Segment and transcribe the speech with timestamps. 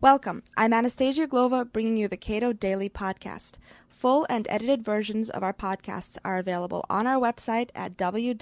[0.00, 0.44] Welcome.
[0.56, 3.54] I'm Anastasia Uglova bringing you the Cato Daily Podcast.
[3.88, 8.38] Full and edited versions of our podcasts are available on our website at www.cato.org.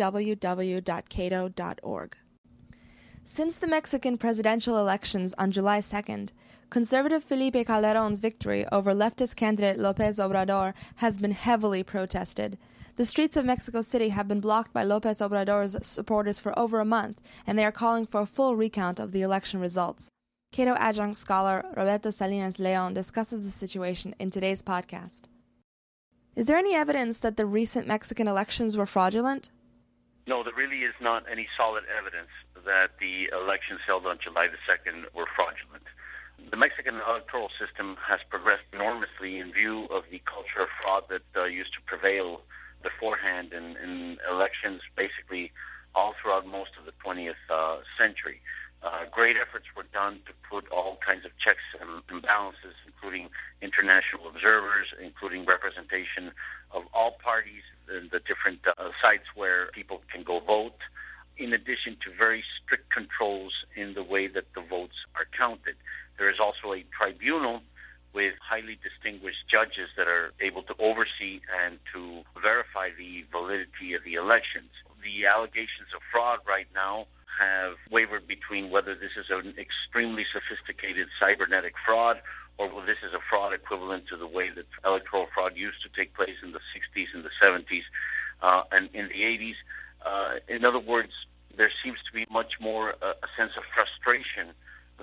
[3.24, 6.28] Since the Mexican presidential elections on July 2nd,
[6.68, 12.58] conservative Felipe Calderon's victory over leftist candidate Lopez Obrador has been heavily protested.
[12.96, 16.84] The streets of Mexico City have been blocked by Lopez Obrador's supporters for over a
[16.84, 20.10] month, and they are calling for a full recount of the election results.
[20.56, 25.24] Cato adjunct scholar Roberto Salinas Leon discusses the situation in today's podcast.
[26.34, 29.50] Is there any evidence that the recent Mexican elections were fraudulent?
[30.26, 32.30] No, there really is not any solid evidence
[32.64, 35.84] that the elections held on July the 2nd were fraudulent.
[36.50, 41.22] The Mexican electoral system has progressed enormously in view of the culture of fraud that
[41.36, 42.40] uh, used to prevail
[42.82, 45.52] beforehand in, in, elections basically
[45.94, 48.40] all throughout most of the 20th uh, century.
[48.82, 53.28] Uh, great efforts were done to put all kinds of checks and, and balances, including
[53.60, 56.30] international observers, including representation
[56.70, 60.78] of all parties in the different uh, sites where people can go vote,
[61.38, 65.74] in addition to very strict controls in the way that the votes are counted.
[66.18, 67.62] There is also a tribunal
[68.12, 74.04] with highly distinguished judges that are able to oversee and to verify the validity of
[74.04, 74.70] the elections.
[75.02, 77.06] The allegations of fraud right now
[77.38, 82.20] have wavered between whether this is an extremely sophisticated cybernetic fraud
[82.58, 85.88] or whether this is a fraud equivalent to the way that electoral fraud used to
[85.88, 87.82] take place in the 60s and the 70s
[88.42, 89.54] uh, and in the 80s.
[90.04, 91.12] Uh, in other words,
[91.56, 94.54] there seems to be much more uh, a sense of frustration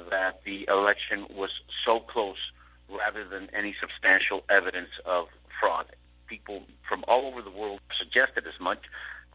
[0.10, 1.52] that the election was
[1.86, 2.52] so close
[2.90, 5.28] rather than any substantial evidence of
[5.60, 5.86] fraud.
[6.28, 8.86] People from all over the world suggested as much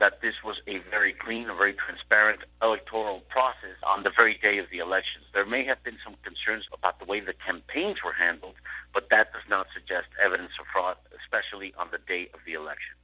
[0.01, 4.59] that this was a very clean, a very transparent electoral process on the very day
[4.59, 5.25] of the elections.
[5.35, 8.55] There may have been some concerns about the way the campaigns were handled,
[8.95, 12.95] but that does not suggest evidence of fraud, especially on the day of the election.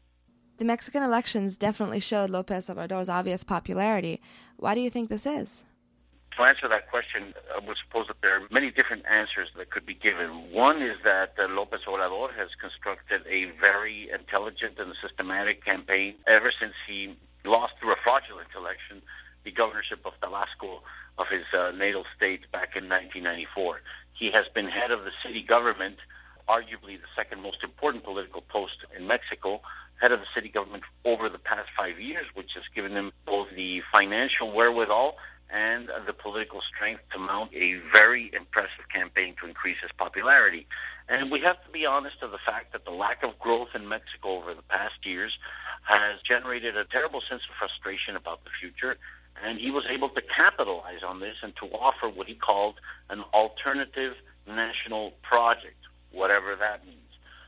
[0.57, 4.21] The Mexican elections definitely showed Lopez Obrador's obvious popularity.
[4.57, 5.65] Why do you think this is?
[6.37, 9.87] To answer that question, I would suppose that there are many different answers that could
[9.87, 10.53] be given.
[10.53, 16.53] One is that uh, Lopez Obrador has constructed a very intelligent and systematic campaign ever
[16.59, 19.03] since he lost through a fraudulent election
[19.45, 20.83] the governorship of Tabasco
[21.19, 23.81] of his uh, natal state back in 1994.
[24.15, 25.97] He has been head of the city government,
[26.49, 29.61] arguably the second most important political post in Mexico,
[30.01, 33.49] head of the city government over the past five years, which has given him both
[33.55, 35.17] the financial wherewithal
[35.55, 40.67] and the political strength to mount a very impressive campaign to increase his popularity.
[41.09, 43.89] And we have to be honest of the fact that the lack of growth in
[43.89, 45.39] Mexico over the past years
[45.85, 48.97] has generated a terrible sense of frustration about the future.
[49.45, 53.21] And he was able to capitalize on this and to offer what he called an
[53.33, 54.15] alternative
[54.49, 55.77] national project,
[56.11, 56.99] whatever that means.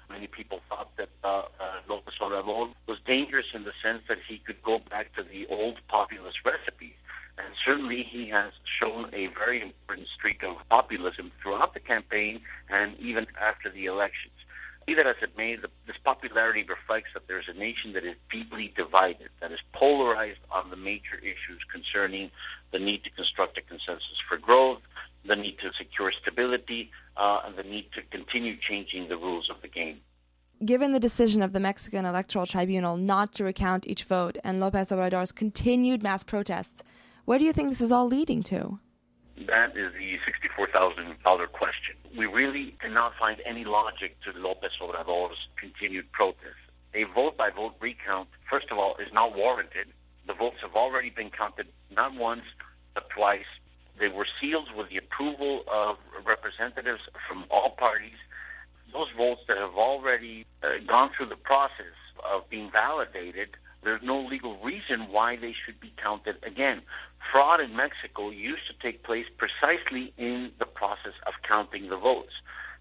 [0.08, 4.38] Many people thought that uh, uh, Lopez Obrador was dangerous in the sense that he
[4.38, 6.95] could go back to the old populist recipes and
[7.64, 13.26] certainly he has shown a very important streak of populism throughout the campaign and even
[13.40, 14.32] after the elections.
[14.86, 18.14] Be that as it may, the, this popularity reflects that there's a nation that is
[18.30, 22.30] deeply divided, that is polarized on the major issues concerning
[22.70, 24.80] the need to construct a consensus for growth,
[25.26, 29.60] the need to secure stability, uh, and the need to continue changing the rules of
[29.60, 30.00] the game.
[30.64, 34.90] Given the decision of the Mexican Electoral Tribunal not to recount each vote and Lopez
[34.90, 36.82] Obrador's continued mass protests,
[37.26, 38.78] where do you think this is all leading to?
[39.48, 40.18] That is the
[40.62, 41.96] $64,000 question.
[42.16, 46.56] We really cannot find any logic to Lopez Obrador's continued protest.
[46.94, 49.88] A vote-by-vote recount, first of all, is not warranted.
[50.26, 52.44] The votes have already been counted not once,
[52.94, 53.44] but twice.
[53.98, 58.18] They were sealed with the approval of representatives from all parties.
[58.92, 63.50] Those votes that have already uh, gone through the process of being validated
[63.86, 66.82] there's no legal reason why they should be counted again.
[67.30, 72.32] Fraud in Mexico used to take place precisely in the process of counting the votes.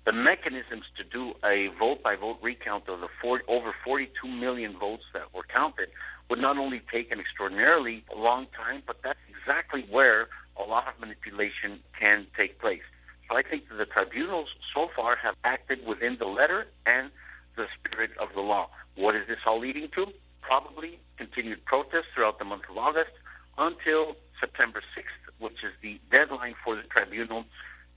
[0.05, 5.31] The mechanisms to do a vote-by-vote recount of the 40, over 42 million votes that
[5.33, 5.89] were counted
[6.27, 10.27] would not only take an extraordinarily long time, but that's exactly where
[10.57, 12.81] a lot of manipulation can take place.
[13.29, 17.11] So I think that the tribunals so far have acted within the letter and
[17.55, 18.69] the spirit of the law.
[18.95, 20.11] What is this all leading to?
[20.45, 23.11] Probably continued protests throughout the month of August
[23.57, 27.45] until September 6th, which is the deadline for the tribunal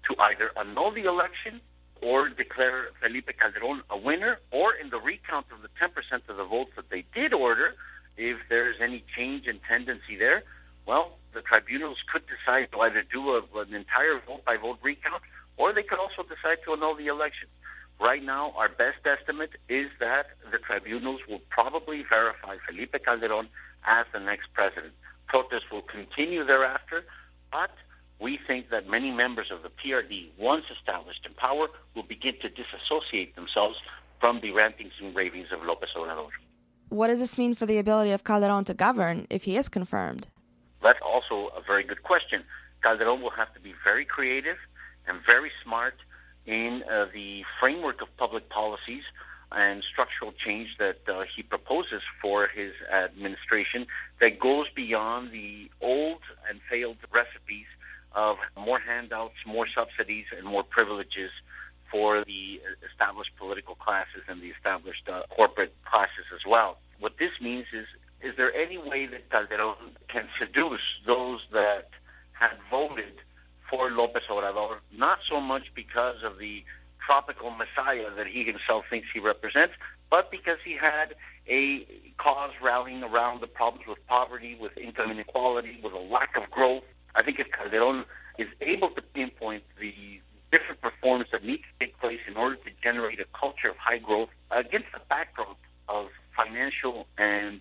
[0.06, 1.60] to either annul the election
[2.00, 5.90] or declare Felipe Calderon a winner, or in the recount of the 10%
[6.28, 7.74] of the votes that they did order,
[8.16, 10.44] if there's any change in tendency there,
[10.86, 15.22] well, the tribunals could decide to either do a, an entire vote-by-vote recount,
[15.56, 17.50] or they could also decide to annul the elections.
[18.00, 23.48] Right now, our best estimate is that the tribunals will probably verify Felipe Calderon
[23.84, 24.92] as the next president.
[25.26, 27.04] Protests will continue thereafter,
[27.50, 27.70] but
[28.20, 32.48] we think that many members of the PRD, once established in power, will begin to
[32.48, 33.76] disassociate themselves
[34.20, 36.30] from the rantings and ravings of López Obrador.
[36.90, 40.28] What does this mean for the ability of Calderon to govern if he is confirmed?
[40.82, 42.44] That's also a very good question.
[42.82, 44.56] Calderon will have to be very creative
[45.06, 45.94] and very smart
[46.48, 49.02] in uh, the framework of public policies
[49.52, 53.86] and structural change that uh, he proposes for his administration
[54.20, 57.66] that goes beyond the old and failed recipes
[58.12, 61.30] of more handouts, more subsidies, and more privileges
[61.90, 62.60] for the
[62.90, 66.78] established political classes and the established uh, corporate classes as well.
[66.98, 67.86] What this means is,
[68.22, 69.76] is there any way that Calderon
[70.08, 71.90] can seduce those that
[72.32, 73.20] had voted
[73.68, 76.64] for López Obrador, not so much because of the
[77.04, 79.74] tropical messiah that he himself thinks he represents,
[80.10, 81.14] but because he had
[81.48, 81.86] a
[82.18, 86.84] cause rallying around the problems with poverty, with income inequality, with a lack of growth.
[87.14, 88.04] I think if Calderon
[88.38, 90.20] is able to pinpoint the
[90.50, 93.98] different reforms that need to take place in order to generate a culture of high
[93.98, 97.60] growth against the backdrop of financial and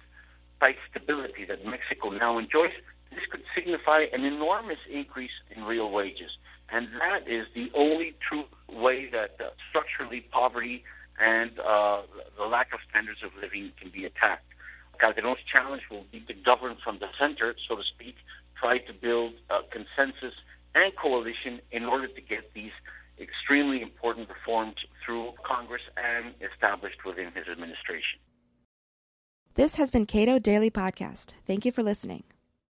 [0.60, 2.72] price stability that Mexico now enjoys,
[3.58, 6.32] signify an enormous increase in real wages.
[6.70, 10.84] And that is the only true way that uh, structurally poverty
[11.20, 12.02] and uh,
[12.38, 14.46] the lack of standards of living can be attacked.
[15.00, 18.16] Calderon's challenge will be to govern from the center, so to speak,
[18.56, 20.34] try to build a consensus
[20.76, 22.72] and coalition in order to get these
[23.20, 28.20] extremely important reforms through Congress and established within his administration.
[29.56, 31.34] This has been Cato Daily Podcast.
[31.46, 32.24] Thank you for listening.